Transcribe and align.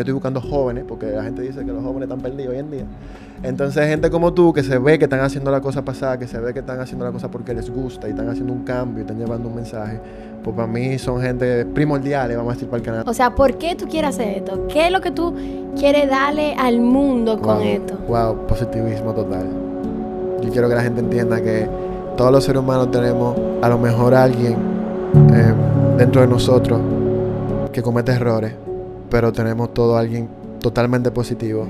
estoy 0.00 0.14
buscando 0.14 0.40
jóvenes, 0.40 0.84
porque 0.86 1.06
la 1.06 1.22
gente 1.22 1.42
dice 1.42 1.64
que 1.64 1.72
los 1.72 1.82
jóvenes 1.82 2.08
están 2.08 2.20
perdidos 2.20 2.52
hoy 2.52 2.58
en 2.58 2.70
día. 2.70 2.84
Entonces, 3.42 3.86
gente 3.86 4.10
como 4.10 4.34
tú, 4.34 4.52
que 4.52 4.62
se 4.62 4.78
ve 4.78 4.98
que 4.98 5.04
están 5.04 5.20
haciendo 5.20 5.50
la 5.50 5.60
cosa 5.60 5.82
pasada, 5.82 6.18
que 6.18 6.26
se 6.26 6.38
ve 6.38 6.52
que 6.52 6.60
están 6.60 6.78
haciendo 6.80 7.04
la 7.04 7.12
cosa 7.12 7.30
porque 7.30 7.54
les 7.54 7.70
gusta 7.70 8.06
y 8.06 8.10
están 8.10 8.28
haciendo 8.28 8.52
un 8.52 8.64
cambio 8.64 8.98
y 8.98 9.00
están 9.02 9.18
llevando 9.18 9.48
un 9.48 9.54
mensaje, 9.54 9.98
pues 10.44 10.54
para 10.54 10.68
mí 10.68 10.98
son 10.98 11.20
gente 11.22 11.64
primordiales, 11.66 12.36
vamos 12.36 12.52
a 12.52 12.54
decir, 12.54 12.68
para 12.68 12.78
el 12.78 12.84
canal. 12.84 13.04
O 13.06 13.14
sea, 13.14 13.34
¿por 13.34 13.56
qué 13.56 13.74
tú 13.76 13.86
quieres 13.88 14.10
hacer 14.10 14.38
esto? 14.38 14.66
¿Qué 14.68 14.86
es 14.86 14.92
lo 14.92 15.00
que 15.00 15.10
tú 15.10 15.34
quieres 15.78 16.08
darle 16.10 16.54
al 16.54 16.80
mundo 16.80 17.40
con 17.40 17.62
esto? 17.62 17.94
Wow, 18.08 18.46
positivismo 18.46 19.14
total. 19.14 19.46
Yo 20.42 20.50
quiero 20.50 20.68
que 20.68 20.74
la 20.74 20.82
gente 20.82 21.00
entienda 21.00 21.40
que 21.40 21.68
todos 22.16 22.32
los 22.32 22.44
seres 22.44 22.60
humanos 22.62 22.90
tenemos 22.90 23.36
a 23.62 23.68
lo 23.68 23.78
mejor 23.78 24.14
alguien 24.14 24.54
eh, 25.32 25.54
dentro 25.96 26.20
de 26.20 26.26
nosotros 26.26 26.80
que 27.72 27.82
comete 27.82 28.12
errores, 28.12 28.52
pero 29.10 29.32
tenemos 29.32 29.74
todo 29.74 29.96
alguien 29.96 30.28
totalmente 30.60 31.10
positivo 31.10 31.66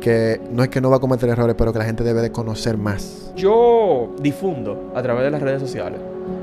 que 0.00 0.40
no 0.50 0.64
es 0.64 0.68
que 0.68 0.80
no 0.80 0.90
va 0.90 0.96
a 0.96 1.00
cometer 1.00 1.28
errores, 1.28 1.54
pero 1.56 1.72
que 1.72 1.78
la 1.78 1.84
gente 1.84 2.02
debe 2.02 2.20
de 2.20 2.32
conocer 2.32 2.76
más. 2.76 3.32
Yo 3.36 4.12
difundo 4.20 4.90
a 4.96 5.02
través 5.02 5.22
de 5.22 5.30
las 5.30 5.40
redes 5.40 5.62
sociales. 5.62 6.00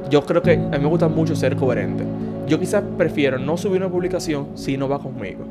Yo 0.10 0.26
creo 0.26 0.42
que 0.42 0.54
a 0.54 0.56
mí 0.56 0.80
me 0.80 0.88
gusta 0.88 1.10
mucho 1.10 1.36
ser 1.36 1.58
coherente. 1.58 2.04
Yo 2.48 2.58
quizás 2.60 2.84
prefiero 2.98 3.38
no 3.38 3.58
subir 3.58 3.82
una 3.82 3.92
publicación 3.92 4.48
si 4.56 4.78
no 4.78 4.88
va 4.88 5.00
conmigo. 5.00 5.44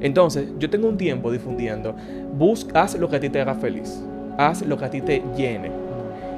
Entonces, 0.00 0.48
yo 0.58 0.70
tengo 0.70 0.88
un 0.88 0.96
tiempo 0.96 1.32
difundiendo. 1.32 1.94
Busca, 2.36 2.82
haz 2.82 2.94
lo 2.94 3.08
que 3.08 3.16
a 3.16 3.20
ti 3.20 3.28
te 3.28 3.40
haga 3.40 3.54
feliz. 3.54 4.00
Haz 4.38 4.62
lo 4.62 4.78
que 4.78 4.84
a 4.84 4.90
ti 4.90 5.00
te 5.00 5.22
llene. 5.36 5.70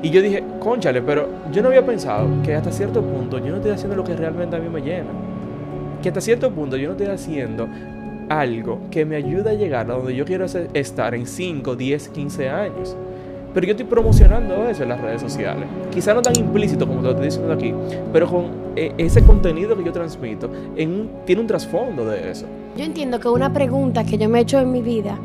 Y 0.02 0.08
yo 0.08 0.22
dije, 0.22 0.42
conchale, 0.58 1.02
pero 1.02 1.28
yo 1.52 1.61
no 1.61 1.68
había 1.68 1.84
pensado 1.84 2.27
que 2.42 2.55
hasta 2.55 2.72
cierto 2.72 3.02
punto 3.02 3.38
yo 3.38 3.50
no 3.50 3.56
estoy 3.56 3.72
haciendo 3.72 3.94
lo 3.94 4.05
que 4.05 4.16
realmente 4.16 4.56
a 4.56 4.58
mí 4.58 4.68
me 4.70 4.80
llena. 4.80 5.11
Que 6.02 6.08
hasta 6.08 6.20
cierto 6.20 6.50
punto 6.50 6.76
yo 6.76 6.88
no 6.88 6.92
estoy 6.92 7.08
haciendo 7.08 7.68
algo 8.28 8.80
que 8.90 9.04
me 9.04 9.16
ayude 9.16 9.50
a 9.50 9.54
llegar 9.54 9.90
a 9.90 9.94
donde 9.94 10.14
yo 10.14 10.24
quiero 10.24 10.46
estar 10.46 11.14
en 11.14 11.26
5, 11.26 11.76
10, 11.76 12.08
15 12.08 12.48
años. 12.48 12.96
Pero 13.52 13.66
yo 13.66 13.72
estoy 13.72 13.86
promocionando 13.86 14.68
eso 14.68 14.84
en 14.84 14.90
las 14.90 15.00
redes 15.00 15.20
sociales. 15.20 15.66
Quizá 15.92 16.14
no 16.14 16.22
tan 16.22 16.36
implícito 16.38 16.86
como 16.86 17.00
te 17.00 17.06
lo 17.06 17.10
estoy 17.10 17.26
diciendo 17.26 17.52
aquí, 17.52 17.74
pero 18.12 18.28
con 18.28 18.46
eh, 18.76 18.94
ese 18.96 19.24
contenido 19.24 19.76
que 19.76 19.82
yo 19.82 19.92
transmito 19.92 20.48
tiene 20.76 21.40
un 21.40 21.46
trasfondo 21.48 22.06
de 22.06 22.30
eso. 22.30 22.46
Yo 22.76 22.84
entiendo 22.84 23.18
que 23.18 23.28
una 23.28 23.52
pregunta 23.52 24.04
que 24.04 24.16
yo 24.16 24.28
me 24.28 24.38
he 24.38 24.42
hecho 24.42 24.60
en 24.60 24.70
mi 24.70 24.82
vida 24.82 25.18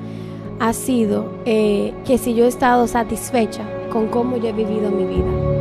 ha 0.59 0.73
sido 0.73 1.33
eh, 1.45 1.93
que 2.05 2.17
si 2.17 2.33
yo 2.33 2.45
he 2.45 2.47
estado 2.47 2.87
satisfecha 2.87 3.63
con 3.91 4.07
cómo 4.07 4.37
yo 4.37 4.47
he 4.47 4.53
vivido 4.53 4.89
mi 4.89 5.05
vida. 5.05 5.54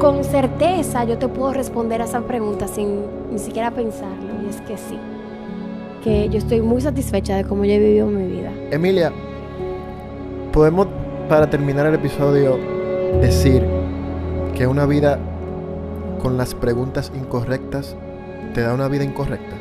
Con 0.00 0.24
certeza 0.24 1.04
yo 1.04 1.18
te 1.18 1.28
puedo 1.28 1.52
responder 1.52 2.00
a 2.00 2.06
esa 2.06 2.22
pregunta 2.22 2.66
sin 2.66 3.02
ni 3.30 3.38
siquiera 3.38 3.70
pensarlo. 3.70 4.30
Y 4.46 4.48
es 4.48 4.62
que 4.62 4.78
sí. 4.78 4.98
Que 6.02 6.30
yo 6.30 6.38
estoy 6.38 6.62
muy 6.62 6.80
satisfecha 6.80 7.36
de 7.36 7.44
cómo 7.44 7.66
yo 7.66 7.72
he 7.72 7.78
vivido 7.78 8.06
mi 8.06 8.26
vida. 8.26 8.50
Emilia, 8.70 9.12
podemos 10.54 10.86
para 11.28 11.50
terminar 11.50 11.84
el 11.84 11.96
episodio 11.96 12.58
decir 13.20 13.62
que 14.56 14.66
una 14.66 14.86
vida 14.86 15.18
con 16.22 16.38
las 16.38 16.54
preguntas 16.54 17.12
incorrectas 17.14 17.94
te 18.54 18.62
da 18.62 18.72
una 18.72 18.88
vida 18.88 19.04
incorrecta. 19.04 19.54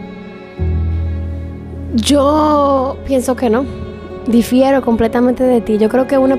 Yo 1.96 2.96
pienso 3.06 3.36
que 3.36 3.50
no. 3.50 3.66
Difiero 4.26 4.82
completamente 4.84 5.44
de 5.44 5.60
ti. 5.60 5.78
Yo 5.78 5.90
creo 5.90 6.08
que 6.08 6.18
una, 6.18 6.38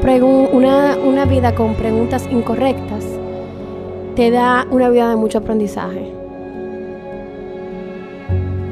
una 0.96 1.24
vida 1.26 1.54
con 1.54 1.74
preguntas 1.74 2.26
incorrectas 2.30 3.19
te 4.20 4.30
da 4.30 4.66
una 4.70 4.90
vida 4.90 5.08
de 5.08 5.16
mucho 5.16 5.38
aprendizaje. 5.38 6.12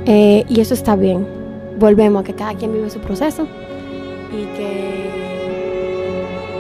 Eh, 0.04 0.44
y 0.46 0.60
eso 0.60 0.74
está 0.74 0.94
bien. 0.94 1.26
Volvemos 1.78 2.20
a 2.20 2.24
que 2.26 2.34
cada 2.34 2.52
quien 2.52 2.70
vive 2.74 2.90
su 2.90 2.98
proceso 2.98 3.46
y 4.30 4.44
que 4.58 5.08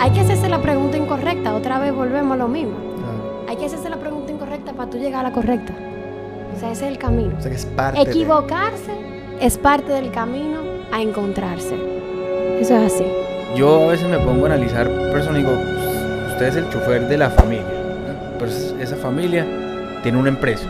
hay 0.00 0.10
que 0.12 0.20
hacerse 0.20 0.48
la 0.48 0.62
pregunta 0.62 0.96
incorrecta. 0.96 1.54
Otra 1.54 1.78
vez 1.78 1.94
volvemos 1.94 2.32
a 2.32 2.36
lo 2.38 2.48
mismo. 2.48 2.76
Hay 3.46 3.56
que 3.56 3.66
hacerse 3.66 3.90
la 3.90 3.98
pregunta 3.98 4.32
incorrecta 4.32 4.72
para 4.72 4.88
tú 4.88 4.96
llegar 4.96 5.20
a 5.26 5.28
la 5.28 5.34
correcta. 5.34 5.74
O 6.56 6.58
sea, 6.58 6.72
ese 6.72 6.86
es 6.86 6.92
el 6.92 6.96
camino. 6.98 7.34
O 7.38 7.42
sea 7.42 7.50
que 7.50 7.58
es 7.58 7.66
parte 7.66 8.02
de- 8.02 8.10
Equivocarse 8.10 8.92
es 9.38 9.58
parte 9.58 9.92
del 9.92 10.10
camino 10.12 10.60
a 10.92 11.02
encontrarse. 11.02 11.74
Eso 12.58 12.74
es 12.78 12.94
así. 12.94 13.04
Yo 13.54 13.82
a 13.86 13.92
veces 13.92 14.08
me 14.08 14.18
pongo 14.18 14.44
a 14.46 14.46
analizar 14.46 14.88
personas 15.12 15.40
y 15.40 15.42
digo, 15.44 15.52
usted 16.32 16.46
es 16.46 16.56
el 16.56 16.70
chofer 16.70 17.06
de 17.06 17.18
la 17.18 17.28
familia. 17.28 17.77
Esa 18.46 18.96
familia 18.96 19.46
tiene 20.02 20.18
una 20.18 20.28
empresa. 20.28 20.66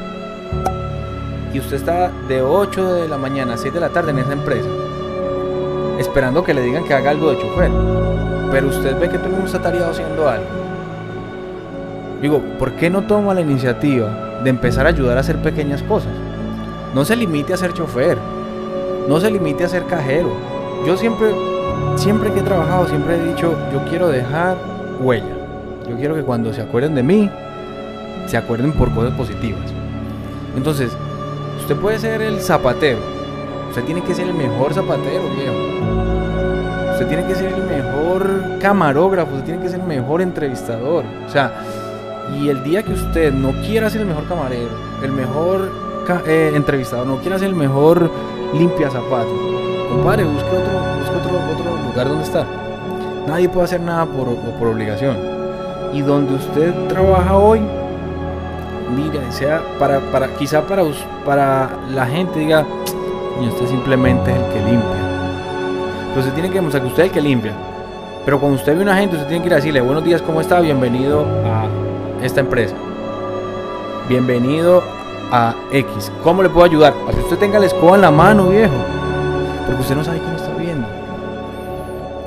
Y 1.52 1.58
usted 1.58 1.76
está 1.76 2.10
de 2.28 2.42
8 2.42 2.94
de 2.94 3.08
la 3.08 3.18
mañana 3.18 3.54
a 3.54 3.56
6 3.56 3.72
de 3.72 3.80
la 3.80 3.88
tarde 3.88 4.10
en 4.10 4.18
esa 4.18 4.32
empresa. 4.32 4.68
Esperando 5.98 6.44
que 6.44 6.54
le 6.54 6.62
digan 6.62 6.84
que 6.84 6.94
haga 6.94 7.10
algo 7.10 7.30
de 7.30 7.38
chofer. 7.38 7.70
Pero 8.50 8.68
usted 8.68 8.98
ve 8.98 9.08
que 9.08 9.18
todo 9.18 9.26
el 9.26 9.32
mundo 9.32 9.46
está 9.46 9.60
tareado 9.60 9.90
haciendo 9.90 10.28
algo. 10.28 10.46
Digo, 12.22 12.42
¿por 12.58 12.72
qué 12.72 12.90
no 12.90 13.02
toma 13.02 13.34
la 13.34 13.40
iniciativa 13.40 14.40
de 14.42 14.50
empezar 14.50 14.86
a 14.86 14.90
ayudar 14.90 15.16
a 15.16 15.20
hacer 15.20 15.40
pequeñas 15.42 15.82
cosas? 15.82 16.12
No 16.94 17.04
se 17.04 17.16
limite 17.16 17.54
a 17.54 17.56
ser 17.56 17.72
chofer. 17.72 18.18
No 19.08 19.20
se 19.20 19.30
limite 19.30 19.64
a 19.64 19.68
ser 19.68 19.84
cajero. 19.84 20.30
Yo 20.86 20.96
siempre 20.96 21.32
siempre 21.96 22.32
que 22.32 22.40
he 22.40 22.42
trabajado, 22.42 22.86
siempre 22.86 23.16
he 23.16 23.24
dicho, 23.28 23.54
yo 23.72 23.84
quiero 23.88 24.08
dejar 24.08 24.56
huella. 25.00 25.34
Yo 25.88 25.96
quiero 25.96 26.14
que 26.14 26.22
cuando 26.22 26.52
se 26.52 26.62
acuerden 26.62 26.94
de 26.94 27.02
mí, 27.02 27.30
se 28.28 28.37
acuerden 28.37 28.72
por 28.72 28.94
cosas 28.94 29.12
positivas. 29.15 29.72
Entonces, 30.56 30.93
usted 31.61 31.77
puede 31.77 31.99
ser 31.99 32.22
el 32.22 32.41
zapatero. 32.41 32.99
Usted 33.71 33.84
tiene 33.84 34.03
que 34.03 34.15
ser 34.15 34.28
el 34.28 34.34
mejor 34.34 34.75
zapatero, 34.75 35.22
viejo. 35.37 35.55
Usted 36.93 37.06
tiene 37.09 37.27
que 37.27 37.34
ser 37.34 37.53
el 37.53 37.62
mejor 37.65 38.59
camarógrafo, 38.61 39.33
usted 39.33 39.44
tiene 39.44 39.62
que 39.62 39.69
ser 39.69 39.81
el 39.81 39.87
mejor 39.87 40.21
entrevistador. 40.21 41.05
O 41.27 41.31
sea, 41.31 41.53
y 42.37 42.49
el 42.49 42.62
día 42.65 42.83
que 42.83 42.93
usted 42.93 43.33
no 43.33 43.53
quiera 43.62 43.89
ser 43.89 44.03
el 44.03 44.09
mejor 44.09 44.27
camarero, 44.27 44.71
el 45.03 45.12
mejor 45.12 45.71
eh, 46.27 46.53
entrevistador, 46.55 47.06
no 47.06 47.19
quiera 47.19 47.39
ser 47.39 47.49
el 47.49 47.55
mejor 47.55 48.10
limpia 48.53 48.91
zapatos, 48.91 49.33
compadre, 49.91 50.25
busque 50.25 50.49
otro, 50.49 50.72
busque 50.99 51.16
otro, 51.16 51.53
otro 51.53 51.89
lugar 51.89 52.09
donde 52.09 52.25
estar. 52.25 52.47
Nadie 53.27 53.49
puede 53.49 53.66
hacer 53.66 53.81
nada 53.81 54.06
por, 54.06 54.34
por 54.34 54.69
obligación. 54.69 55.16
Y 55.93 56.03
donde 56.03 56.34
usted 56.34 56.75
trabaja 56.89 57.37
hoy, 57.37 57.60
mira, 58.94 59.31
sea 59.31 59.62
para, 59.78 60.00
para 60.00 60.28
quizá 60.34 60.62
para, 60.62 60.82
para 61.25 61.71
la 61.91 62.06
gente 62.06 62.38
diga, 62.38 62.65
usted 63.41 63.66
simplemente 63.66 64.31
es 64.31 64.37
el 64.37 64.44
que 64.53 64.71
limpia. 64.71 65.09
Pero 66.09 66.21
usted 66.21 66.32
tiene 66.34 66.49
que 66.49 66.54
demostrar 66.56 66.82
que 66.82 66.88
usted 66.88 67.03
es 67.04 67.09
el 67.09 67.15
que 67.15 67.21
limpia. 67.21 67.53
Pero 68.25 68.41
cuando 68.41 68.59
usted 68.59 68.75
ve 68.75 68.81
a 68.81 68.82
una 68.82 68.97
gente, 68.97 69.16
usted 69.16 69.28
tiene 69.28 69.43
que 69.43 69.48
ir 69.48 69.53
a 69.54 69.56
decirle, 69.56 69.81
buenos 69.81 70.04
días, 70.04 70.21
¿cómo 70.22 70.41
está? 70.41 70.60
Bienvenido 70.60 71.25
a 71.44 71.66
esta 72.25 72.41
empresa. 72.41 72.75
Bienvenido 74.09 74.82
a 75.31 75.54
X. 75.72 76.10
¿Cómo 76.22 76.43
le 76.43 76.48
puedo 76.48 76.65
ayudar? 76.65 76.94
Para 76.94 77.16
que 77.16 77.22
usted 77.22 77.38
tenga 77.38 77.59
la 77.59 77.66
escoba 77.66 77.97
en 77.97 78.03
la 78.03 78.10
mano, 78.10 78.48
viejo. 78.48 78.75
Porque 79.66 79.82
usted 79.82 79.97
no 79.97 80.04
sabe 80.04 80.19
quién 80.19 80.34
está 80.34 80.53
viendo. 80.59 80.87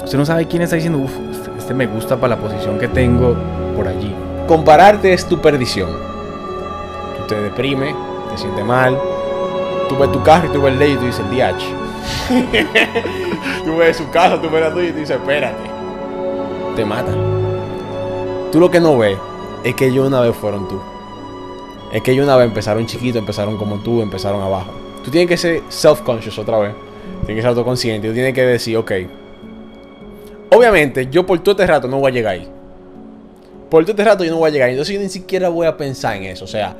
Usted 0.03 0.17
no 0.17 0.25
sabe 0.25 0.47
quién 0.47 0.61
está 0.61 0.75
diciendo, 0.75 0.99
uff, 0.99 1.13
este, 1.31 1.51
este 1.57 1.73
me 1.73 1.87
gusta 1.87 2.15
para 2.15 2.35
la 2.35 2.41
posición 2.41 2.79
que 2.79 2.87
tengo 2.87 3.35
por 3.75 3.87
allí. 3.87 4.15
Compararte 4.47 5.13
es 5.13 5.25
tu 5.25 5.39
perdición. 5.39 6.10
Te 7.31 7.41
deprime, 7.41 7.95
te 8.29 8.37
sientes 8.37 8.63
mal. 8.65 8.99
Tú 9.87 9.97
ves 9.97 10.11
tu 10.11 10.21
carro 10.21 10.49
y 10.49 10.51
tú 10.51 10.61
ves 10.61 10.73
el 10.73 10.81
ellos 10.81 10.95
y 10.95 10.99
tú 10.99 11.05
dices, 11.05 11.23
DH. 11.31 11.63
tú 13.63 13.77
ves 13.77 13.95
su 13.95 14.09
casa, 14.09 14.41
tú 14.41 14.49
ves 14.49 14.59
la 14.59 14.73
tuya 14.73 14.89
y 14.89 14.91
tú 14.91 14.97
dices, 14.97 15.15
espérate. 15.15 15.63
Te 16.75 16.83
matan. 16.83 17.15
Tú 18.51 18.59
lo 18.59 18.69
que 18.69 18.81
no 18.81 18.97
ves 18.97 19.17
es 19.63 19.73
que 19.75 19.85
ellos 19.85 20.09
una 20.09 20.19
vez 20.19 20.35
fueron 20.35 20.67
tú. 20.67 20.81
Es 21.93 22.01
que 22.01 22.11
ellos 22.11 22.25
una 22.25 22.35
vez 22.35 22.47
empezaron 22.47 22.85
chiquitos, 22.85 23.19
empezaron 23.19 23.55
como 23.55 23.77
tú, 23.77 24.01
empezaron 24.01 24.41
abajo. 24.41 24.69
Tú 25.01 25.09
tienes 25.09 25.29
que 25.29 25.37
ser 25.37 25.61
self-conscious 25.69 26.37
otra 26.37 26.59
vez. 26.59 26.73
Tienes 27.25 27.37
que 27.37 27.41
ser 27.43 27.47
autoconsciente. 27.47 28.09
Tú 28.09 28.13
tienes 28.13 28.33
que 28.33 28.45
decir, 28.45 28.75
ok. 28.75 28.91
Obviamente, 30.53 31.07
yo 31.09 31.25
por 31.25 31.39
todo 31.39 31.53
este 31.53 31.65
rato 31.65 31.87
no 31.87 31.97
voy 31.97 32.11
a 32.11 32.13
llegar 32.13 32.33
ahí. 32.33 32.49
Por 33.69 33.85
todo 33.85 33.93
este 33.93 34.03
rato 34.03 34.25
yo 34.25 34.31
no 34.31 34.37
voy 34.37 34.49
a 34.49 34.51
llegar 34.51 34.67
ahí. 34.67 34.73
Entonces 34.73 34.93
yo 34.93 34.99
ni 34.99 35.07
siquiera 35.07 35.47
voy 35.47 35.65
a 35.65 35.77
pensar 35.77 36.17
en 36.17 36.23
eso. 36.23 36.43
O 36.43 36.49
sea, 36.49 36.75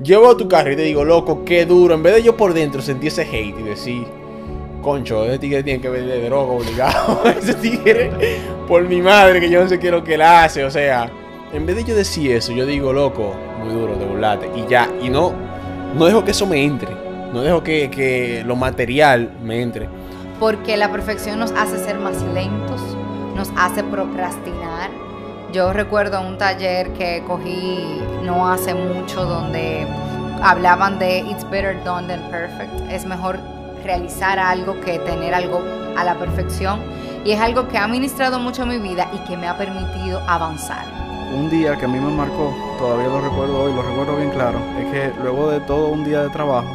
yo 0.00 0.20
veo 0.20 0.36
tu 0.36 0.48
carro 0.48 0.72
y 0.72 0.76
te 0.76 0.82
digo, 0.82 1.04
loco, 1.04 1.44
qué 1.44 1.66
duro. 1.66 1.94
En 1.94 2.02
vez 2.02 2.14
de 2.14 2.22
yo 2.22 2.36
por 2.36 2.54
dentro 2.54 2.82
sentir 2.82 3.08
ese 3.08 3.22
hate 3.22 3.58
y 3.58 3.62
decir, 3.62 4.06
concho, 4.82 5.24
ese 5.24 5.38
tigre 5.38 5.62
tiene 5.62 5.80
que 5.80 5.88
ver 5.88 6.04
de 6.04 6.24
droga 6.24 6.52
obligado. 6.52 7.22
ese 7.38 7.54
tigre, 7.54 8.10
por 8.68 8.82
mi 8.84 9.00
madre, 9.00 9.40
que 9.40 9.50
yo 9.50 9.62
no 9.62 9.68
sé 9.68 9.78
qué 9.78 9.90
lo 9.90 10.02
que 10.02 10.14
él 10.14 10.22
hace. 10.22 10.64
O 10.64 10.70
sea, 10.70 11.10
en 11.52 11.66
vez 11.66 11.76
de 11.76 11.84
yo 11.84 11.94
decir 11.94 12.32
eso, 12.32 12.52
yo 12.52 12.66
digo, 12.66 12.92
loco, 12.92 13.34
muy 13.62 13.72
duro, 13.74 13.94
te 13.94 14.04
burlaste. 14.04 14.50
Y 14.56 14.66
ya, 14.68 14.88
y 15.02 15.08
no, 15.10 15.32
no 15.94 16.06
dejo 16.06 16.24
que 16.24 16.30
eso 16.32 16.46
me 16.46 16.62
entre. 16.64 16.90
No 17.32 17.40
dejo 17.40 17.62
que, 17.62 17.90
que 17.90 18.42
lo 18.44 18.56
material 18.56 19.30
me 19.42 19.62
entre. 19.62 19.88
porque 20.38 20.76
la 20.76 20.90
perfección 20.90 21.38
nos 21.38 21.52
hace 21.52 21.78
ser 21.78 21.98
más 21.98 22.20
lentos, 22.34 22.80
nos 23.36 23.50
hace 23.56 23.82
procrastinar. 23.84 24.90
Yo 25.52 25.70
recuerdo 25.74 26.18
un 26.22 26.38
taller 26.38 26.94
que 26.94 27.22
cogí 27.26 28.00
no 28.24 28.50
hace 28.50 28.72
mucho 28.72 29.26
donde 29.26 29.86
hablaban 30.42 30.98
de 30.98 31.18
it's 31.18 31.44
better 31.50 31.76
done 31.84 32.08
than 32.08 32.22
perfect. 32.30 32.72
Es 32.90 33.04
mejor 33.04 33.38
realizar 33.84 34.38
algo 34.38 34.80
que 34.80 34.98
tener 35.00 35.34
algo 35.34 35.62
a 35.94 36.04
la 36.04 36.14
perfección. 36.14 36.80
Y 37.26 37.32
es 37.32 37.40
algo 37.40 37.68
que 37.68 37.76
ha 37.76 37.86
ministrado 37.86 38.38
mucho 38.38 38.64
mi 38.64 38.78
vida 38.78 39.10
y 39.12 39.18
que 39.28 39.36
me 39.36 39.46
ha 39.46 39.58
permitido 39.58 40.22
avanzar. 40.26 40.86
Un 41.36 41.50
día 41.50 41.76
que 41.76 41.84
a 41.84 41.88
mí 41.88 42.00
me 42.00 42.10
marcó, 42.10 42.54
todavía 42.78 43.08
lo 43.08 43.20
recuerdo 43.20 43.64
hoy, 43.64 43.74
lo 43.74 43.82
recuerdo 43.82 44.16
bien 44.16 44.30
claro, 44.30 44.58
es 44.78 44.90
que 44.90 45.12
luego 45.22 45.50
de 45.50 45.60
todo 45.60 45.88
un 45.88 46.04
día 46.04 46.22
de 46.22 46.30
trabajo, 46.30 46.68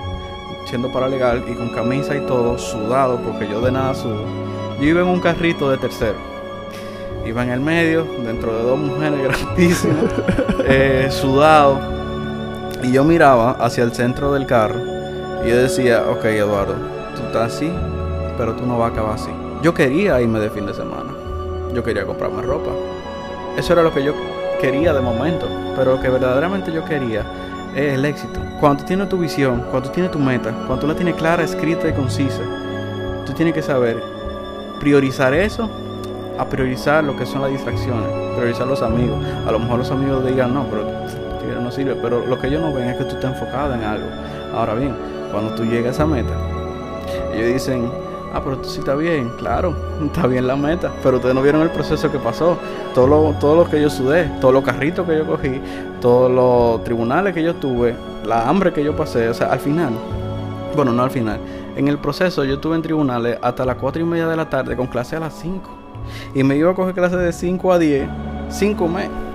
siendo 0.66 0.92
paralegal 0.92 1.44
y 1.48 1.54
con 1.54 1.70
camisa 1.70 2.16
y 2.16 2.22
todo, 2.22 2.58
sudado, 2.58 3.20
porque 3.22 3.48
yo 3.48 3.62
de 3.62 3.72
nada 3.72 3.94
sudo, 3.94 4.24
yo 4.80 4.86
iba 4.86 5.02
en 5.02 5.08
un 5.08 5.20
carrito 5.20 5.70
de 5.70 5.78
tercero. 5.78 6.37
Iba 7.28 7.44
en 7.44 7.50
el 7.50 7.60
medio, 7.60 8.08
dentro 8.24 8.56
de 8.56 8.64
dos 8.64 8.80
mujeres 8.80 9.22
grandísimas, 9.24 9.98
eh, 10.66 11.10
sudado. 11.12 11.78
Y 12.82 12.94
yo 12.94 13.04
miraba 13.04 13.52
hacia 13.52 13.84
el 13.84 13.92
centro 13.92 14.32
del 14.32 14.46
carro 14.46 14.80
y 15.44 15.50
yo 15.50 15.58
decía, 15.58 16.04
ok 16.10 16.24
Eduardo, 16.26 16.76
tú 17.16 17.24
estás 17.24 17.54
así, 17.54 17.70
pero 18.38 18.54
tú 18.54 18.66
no 18.66 18.78
vas 18.78 18.92
a 18.92 18.94
acabar 18.94 19.16
así. 19.16 19.32
Yo 19.62 19.74
quería 19.74 20.22
irme 20.22 20.40
de 20.40 20.50
fin 20.50 20.66
de 20.66 20.74
semana. 20.74 21.12
Yo 21.74 21.84
quería 21.84 22.06
comprarme 22.06 22.44
ropa. 22.44 22.72
Eso 23.58 23.74
era 23.74 23.84
lo 23.84 23.94
que 23.94 24.06
yo 24.06 24.14
quería 24.62 24.94
de 24.94 25.02
momento. 25.02 25.50
Pero 25.76 25.96
lo 25.96 26.02
que 26.02 26.08
verdaderamente 26.10 26.72
yo 26.72 26.86
quería 26.86 27.26
es 27.76 27.96
el 27.96 28.06
éxito. 28.06 28.40
Cuando 28.62 28.84
tú 28.84 28.88
tienes 28.88 29.10
tu 29.10 29.18
visión, 29.18 29.66
cuando 29.70 29.90
tú 29.90 29.96
tienes 29.96 30.12
tu 30.12 30.20
meta, 30.20 30.52
cuando 30.66 30.80
tú 30.80 30.88
la 30.88 30.96
tienes 30.96 31.16
clara, 31.16 31.44
escrita 31.44 31.90
y 31.90 31.94
concisa, 31.94 32.42
tú 33.26 33.34
tienes 33.34 33.54
que 33.54 33.62
saber 33.62 34.02
priorizar 34.80 35.34
eso 35.34 35.70
a 36.38 36.46
priorizar 36.46 37.04
lo 37.04 37.16
que 37.16 37.26
son 37.26 37.42
las 37.42 37.52
distracciones, 37.52 38.08
priorizar 38.36 38.68
los 38.68 38.82
amigos. 38.82 39.18
A 39.48 39.52
lo 39.52 39.60
mejor 39.60 39.80
los 39.80 39.92
amigos 39.92 40.26
digan, 40.26 40.54
no, 40.54 40.66
pero 40.70 40.86
tigre 41.40 41.62
no 41.62 41.72
sirve, 41.72 41.96
pero 41.96 42.26
lo 42.26 42.40
que 42.40 42.48
ellos 42.48 42.62
no 42.62 42.74
ven 42.74 42.90
es 42.90 42.98
que 42.98 43.04
tú 43.06 43.16
estás 43.16 43.34
enfocado 43.34 43.74
en 43.74 43.84
algo. 43.84 44.08
Ahora 44.54 44.74
bien, 44.76 44.96
cuando 45.32 45.54
tú 45.56 45.64
llegas 45.64 45.88
a 45.88 45.92
esa 45.92 46.06
meta, 46.06 46.34
ellos 47.34 47.54
dicen, 47.54 47.90
ah, 48.34 48.42
pero 48.44 48.58
tú 48.58 48.70
sí 48.70 48.80
está 48.80 48.96
bien, 48.96 49.32
claro, 49.38 49.76
está 50.06 50.28
bien 50.28 50.48
la 50.48 50.56
meta, 50.56 50.92
pero 51.04 51.18
ustedes 51.18 51.36
no 51.36 51.42
vieron 51.42 51.62
el 51.62 51.70
proceso 51.70 52.12
que 52.12 52.20
pasó, 52.20 52.58
todo 52.94 53.08
lo, 53.08 53.34
todo 53.40 53.56
lo 53.56 53.70
que 53.70 53.82
yo 53.82 53.90
sudé, 53.90 54.30
todos 54.40 54.54
los 54.54 54.64
carritos 54.64 55.08
que 55.08 55.18
yo 55.18 55.26
cogí, 55.26 55.62
todos 56.02 56.32
los 56.32 56.84
tribunales 56.84 57.34
que 57.34 57.44
yo 57.44 57.56
tuve, 57.56 57.96
la 58.26 58.48
hambre 58.48 58.74
que 58.74 58.84
yo 58.84 58.96
pasé, 58.96 59.30
o 59.30 59.34
sea, 59.34 59.48
al 59.48 59.60
final, 59.60 59.92
bueno, 60.76 60.92
no 60.92 61.04
al 61.04 61.12
final, 61.12 61.40
en 61.76 61.88
el 61.88 61.98
proceso 61.98 62.44
yo 62.44 62.56
estuve 62.56 62.76
en 62.76 62.82
tribunales 62.82 63.38
hasta 63.42 63.66
las 63.66 63.78
4 63.78 64.02
y 64.02 64.06
media 64.06 64.28
de 64.28 64.36
la 64.36 64.50
tarde 64.50 64.76
con 64.76 64.88
clase 64.88 65.16
a 65.16 65.20
las 65.20 65.34
5 65.34 65.77
y 66.34 66.44
me 66.44 66.56
iba 66.56 66.72
a 66.72 66.74
coger 66.74 66.94
clase 66.94 67.18
de 67.18 67.32
5 67.32 67.74
a 67.74 67.80
10, 67.80 68.10
5 68.50 68.88
meses 68.88 69.27